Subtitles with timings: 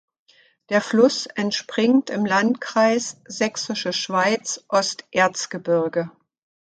[0.69, 6.09] Der Fluss entspringt im Landkreis Sächsische Schweiz-Osterzgebirge.